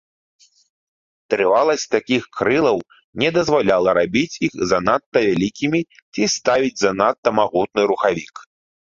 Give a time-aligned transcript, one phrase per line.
[1.31, 2.77] Трываласць такіх крылаў
[3.23, 5.81] не дазваляла рабіць іх занадта вялікімі
[6.13, 8.33] ці ставіць занадта магутны рухавік.